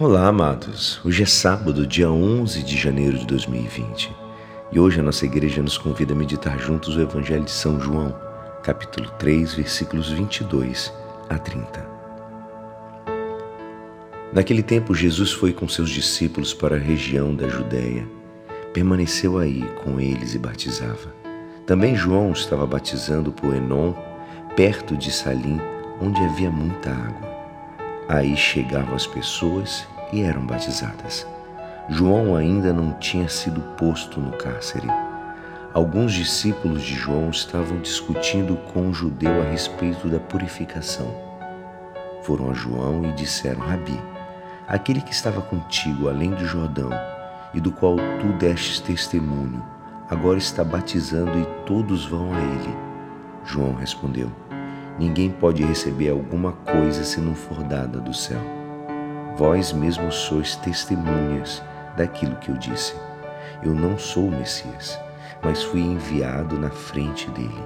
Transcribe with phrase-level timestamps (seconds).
[0.00, 0.98] Olá, amados.
[1.04, 4.10] Hoje é sábado, dia 11 de janeiro de 2020.
[4.72, 8.18] E hoje a nossa igreja nos convida a meditar juntos o Evangelho de São João,
[8.62, 10.90] capítulo 3, versículos 22
[11.28, 11.86] a 30.
[14.32, 18.08] Naquele tempo, Jesus foi com seus discípulos para a região da Judéia.
[18.72, 21.14] Permaneceu aí com eles e batizava.
[21.66, 23.92] Também João estava batizando por Enon,
[24.56, 25.60] perto de Salim,
[26.00, 27.31] onde havia muita água.
[28.08, 31.26] Aí chegavam as pessoas e eram batizadas.
[31.88, 34.88] João ainda não tinha sido posto no cárcere.
[35.72, 41.14] Alguns discípulos de João estavam discutindo com um judeu a respeito da purificação.
[42.22, 43.98] Foram a João e disseram: Rabi,
[44.68, 46.90] aquele que estava contigo além do Jordão
[47.54, 49.64] e do qual tu destes testemunho,
[50.10, 52.76] agora está batizando e todos vão a ele.
[53.44, 54.30] João respondeu:
[55.02, 58.38] Ninguém pode receber alguma coisa se não for dada do céu.
[59.36, 61.60] Vós mesmos sois testemunhas
[61.96, 62.94] daquilo que eu disse.
[63.64, 64.96] Eu não sou o Messias,
[65.42, 67.64] mas fui enviado na frente dele.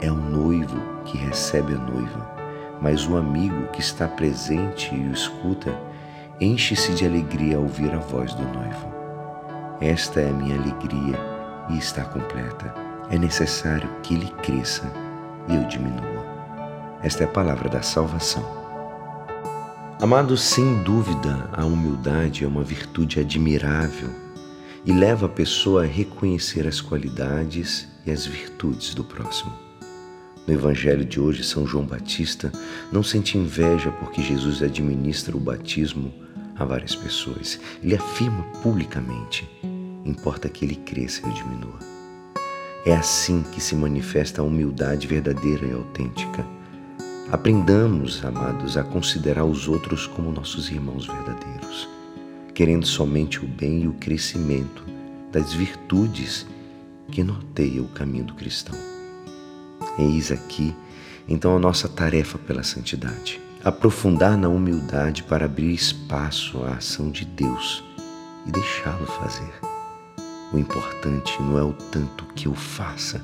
[0.00, 2.30] É o noivo que recebe a noiva,
[2.80, 5.76] mas o amigo que está presente e o escuta
[6.40, 8.94] enche-se de alegria ao ouvir a voz do noivo.
[9.80, 11.18] Esta é a minha alegria
[11.70, 12.72] e está completa.
[13.10, 14.84] É necessário que ele cresça
[15.48, 16.13] e eu diminua.
[17.04, 18.42] Esta é a palavra da salvação.
[20.00, 24.08] Amados, sem dúvida, a humildade é uma virtude admirável
[24.86, 29.52] e leva a pessoa a reconhecer as qualidades e as virtudes do próximo.
[30.46, 32.50] No Evangelho de hoje, São João Batista
[32.90, 36.10] não sente inveja porque Jesus administra o batismo
[36.56, 37.60] a várias pessoas.
[37.82, 39.46] Ele afirma publicamente:
[40.06, 41.78] importa que ele cresça eu diminua.
[42.86, 46.53] É assim que se manifesta a humildade verdadeira e autêntica
[47.34, 51.88] Aprendamos, amados, a considerar os outros como nossos irmãos verdadeiros,
[52.54, 54.84] querendo somente o bem e o crescimento
[55.32, 56.46] das virtudes
[57.10, 58.78] que norteiam o caminho do cristão.
[59.98, 60.72] Eis aqui,
[61.26, 63.40] então, a nossa tarefa pela santidade.
[63.64, 67.82] Aprofundar na humildade para abrir espaço à ação de Deus
[68.46, 69.52] e deixá-lo fazer.
[70.52, 73.20] O importante não é o tanto que eu faça,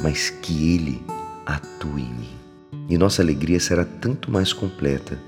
[0.00, 1.02] mas que Ele
[1.44, 2.43] atue em mim.
[2.88, 5.18] E nossa alegria será tanto mais completa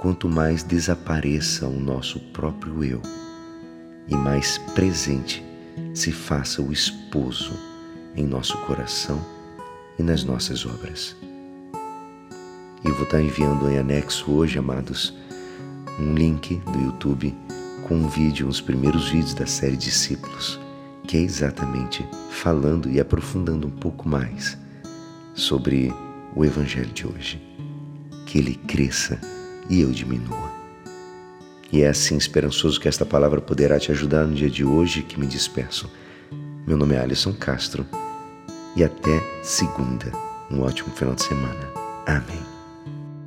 [0.00, 3.02] quanto mais desapareça o nosso próprio eu
[4.08, 5.44] e mais presente
[5.94, 7.52] se faça o esposo
[8.14, 9.20] em nosso coração
[9.98, 11.16] e nas nossas obras.
[12.84, 15.14] E vou estar enviando em anexo hoje, amados,
[15.98, 17.34] um link do YouTube
[17.88, 20.60] com um vídeo, os primeiros vídeos da série Discípulos,
[21.06, 24.56] que é exatamente falando e aprofundando um pouco mais
[25.34, 25.92] sobre
[26.36, 27.42] o Evangelho de hoje.
[28.26, 29.18] Que ele cresça
[29.68, 30.54] e eu diminua.
[31.72, 35.18] E é assim esperançoso que esta palavra poderá te ajudar no dia de hoje que
[35.18, 35.90] me despeço.
[36.66, 37.86] Meu nome é Alisson Castro
[38.76, 40.12] e até segunda.
[40.50, 41.72] Um ótimo final de semana.
[42.06, 42.55] Amém.